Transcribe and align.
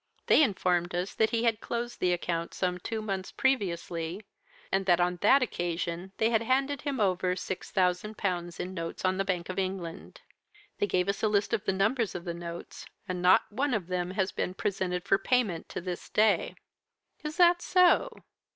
They 0.25 0.41
informed 0.41 0.95
us 0.95 1.13
that 1.13 1.29
he 1.29 1.43
had 1.43 1.61
closed 1.61 1.99
the 1.99 2.11
account 2.11 2.55
some 2.55 2.79
two 2.79 3.03
months 3.03 3.31
previously, 3.31 4.25
and 4.71 4.87
that 4.87 4.99
on 4.99 5.17
that 5.17 5.43
occasion 5.43 6.11
they 6.17 6.31
had 6.31 6.41
handed 6.41 6.81
him 6.81 6.99
over 6.99 7.35
six 7.35 7.69
thousand 7.69 8.17
pounds 8.17 8.59
in 8.59 8.73
notes 8.73 9.05
on 9.05 9.17
the 9.17 9.23
Bank 9.23 9.47
of 9.47 9.59
England. 9.59 10.21
They 10.79 10.87
gave 10.87 11.07
us 11.07 11.21
a 11.21 11.27
list 11.27 11.53
of 11.53 11.65
the 11.65 11.73
numbers 11.73 12.15
of 12.15 12.25
the 12.25 12.33
notes; 12.33 12.87
and 13.07 13.21
not 13.21 13.43
one 13.51 13.75
of 13.75 13.85
them 13.85 14.09
has 14.09 14.31
been 14.31 14.55
presented 14.55 15.03
for 15.03 15.19
payment 15.19 15.69
to 15.69 15.81
this 15.81 16.09
day.' 16.09 16.55
"'Is 17.23 17.37
that 17.37 17.61
so?' 17.61 18.23